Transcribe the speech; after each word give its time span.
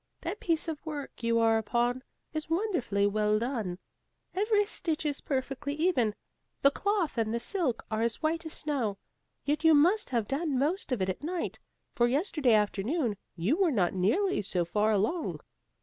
That 0.21 0.39
piece 0.39 0.67
of 0.67 0.83
work 0.83 1.21
you 1.21 1.37
are 1.37 1.59
upon, 1.59 2.01
is 2.33 2.49
wonderfully 2.49 3.05
well 3.05 3.37
done; 3.37 3.77
every 4.33 4.65
stitch 4.65 5.05
is 5.05 5.21
perfectly 5.21 5.75
even, 5.75 6.15
the 6.63 6.71
cloth 6.71 7.19
and 7.19 7.31
the 7.31 7.39
silk 7.39 7.83
are 7.91 8.01
as 8.01 8.15
white 8.19 8.43
as 8.43 8.53
snow; 8.53 8.97
yet 9.45 9.63
you 9.63 9.75
must 9.75 10.09
have 10.09 10.27
done 10.27 10.57
most 10.57 10.91
of 10.91 11.03
it 11.03 11.09
at 11.09 11.23
night, 11.23 11.59
for 11.93 12.07
yesterday 12.07 12.53
afternoon 12.55 13.15
you 13.35 13.55
were 13.57 13.69
not 13.69 13.93
nearly 13.93 14.41
so 14.41 14.65
far 14.65 14.89
along. 14.89 15.39